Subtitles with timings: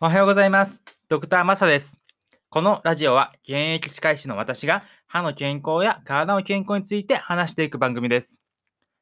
[0.00, 0.80] おはようございます。
[1.08, 1.96] ドクターマサです。
[2.50, 8.40] このラジオは現役歯科医師の私が歯の健康や体の健康について話していく番組です。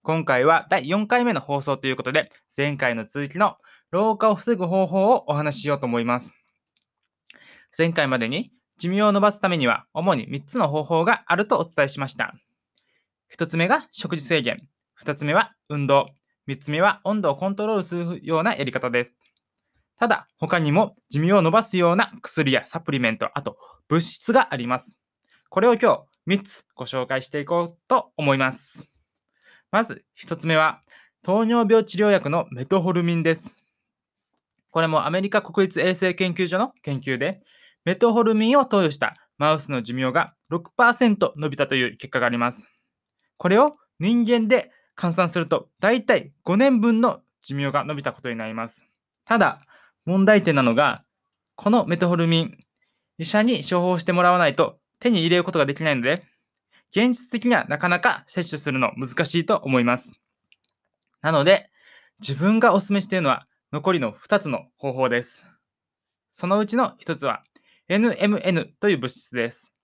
[0.00, 3.58] 今回は第4回目の放送ということで、前回の続きの
[3.90, 6.34] 老化を防ぐ方法をお話ししようと思います。
[7.76, 12.32] 前回までに寿命を伸ばすためには主に3つの方法があるとお伝えしました。
[13.36, 14.66] 1つ目が食事制限、
[15.04, 16.06] 2つ目は運動、
[16.48, 19.12] 3つ目は温度をコントロールするようなやり方です。
[19.98, 23.58] ただ、他にも寿命を伸ばすような薬やサプリメント、あと
[23.88, 24.98] 物質があります。
[25.50, 28.92] これを今日3つご紹介していこうと思います。
[29.72, 30.82] まず1つ目は、
[31.22, 33.54] 糖尿病治療薬のメトホルミンです。
[34.70, 37.42] これもアメリカ国立衛生研究所の研究で、
[37.84, 42.68] メトホルミンを投与したマウスの寿命が6%伸びたという結果があります。
[43.36, 48.84] これを人間で換算すると、だいたい5年分の寿命が伸びたことになります。
[49.24, 49.62] ただ、
[50.08, 51.02] 問題点なのが、
[51.54, 52.58] このメトホルミン、
[53.18, 56.24] 医者に処方してもらわないと手に入れることができないので、
[56.92, 60.10] 現実的にはなかなか摂取するの難しいと思います。
[61.20, 61.68] なので、
[62.20, 65.44] 自分がお勧めしているのは残りの2つの方法です。
[66.32, 67.42] そのうちの1つは
[67.90, 69.74] NMN という物質です。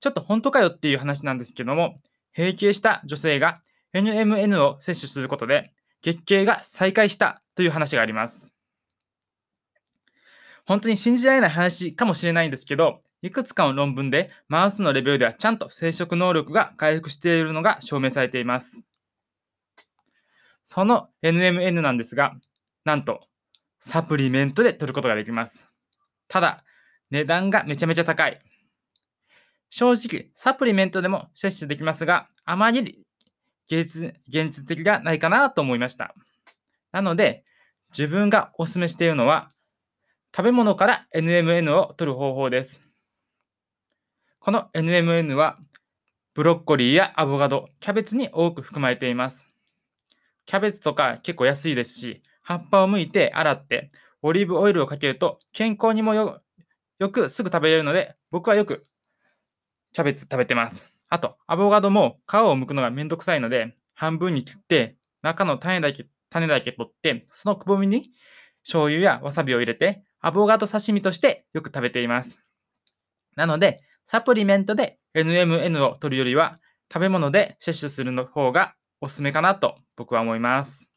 [0.00, 2.00] ちょっと本当かよっていう話なんですけども、
[2.34, 3.60] 閉経した女性が
[3.92, 8.54] NMN を摂取することで月経が再開したという話があります。
[10.70, 18.84] 本当に信じられない話かもしれないんですけど、いくつかの論文でマウスのレベルではちゃんと生殖能力が回復しているのが証明されています。
[20.64, 22.36] その NMN なんですが、
[22.84, 23.22] なんと
[23.80, 25.72] サプリメントで取ることができます。
[26.28, 26.62] ただ、
[27.10, 28.40] 値段がめちゃめちゃ高い。
[29.70, 33.04] 正直、サプリメントでも摂取できますが、あまり
[33.68, 36.14] 現実的がないかなと思いました。
[36.92, 37.44] なので、
[37.90, 39.50] 自分がお勧めしているのは、
[40.32, 42.80] 食べ物から NMN を取る方法です。
[44.38, 45.58] この NMN は、
[46.34, 49.44] ブロッコリーやアボカド、キャベツに多く含まれています。
[50.46, 53.90] キャベツとか結構安いですし、葉っぱを剥いて洗って、
[54.22, 56.40] オリーブオイルをかけると健康にもよ
[57.10, 58.86] くすぐ食べれるので、僕はよく
[59.92, 60.94] キャベツ食べてます。
[61.08, 68.12] あと、アボカドも皮を剥くのがめんどくさいので、半分に切って、中の種だけ、種だけ取って、そのくぼみに
[68.62, 72.38] 醤油やわさびを入れて、アボカド刺身としてよく食べています。
[73.36, 76.58] なので、サプリメントで NMN を取るよりは、
[76.92, 80.88] 食べ物で摂取するの方がおすすめかなと僕は思います。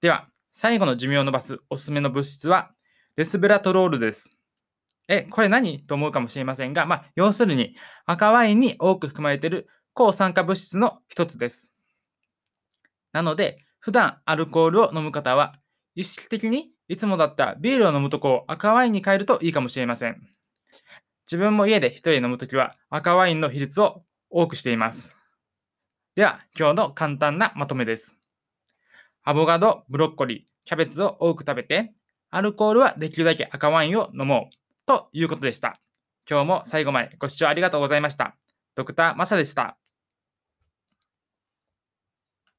[0.00, 2.70] では、最後の寿命を伸ばすおすすめの物質は、
[3.16, 4.30] レスベラトロールです。
[5.08, 7.76] え、これ何と思うかもしれませんが、まあ、要するに
[8.06, 11.72] 赤ワインに多く含まれている抗酸化物質の一つです。
[13.12, 15.54] なので、普段アルコールを飲む方は、
[15.94, 20.28] 意識的にいつもだったビールを飲むとこを赤ワインに変えるといいかもしれません。
[21.24, 25.16] 自分も家で一人で飲むときは赤ワインの比率を多くしています。
[26.16, 28.14] では、今日の簡単なまとめです。
[29.22, 31.94] アボカド、ブロッコリー、キャベツを多く食べて、
[32.30, 34.56] アルコールはできるだけ赤ワインを飲もう。
[34.84, 35.80] ということでした。
[36.28, 38.36] 今日も最後までご視聴ありがとうございました。
[38.74, 39.81] ドクターマサでした。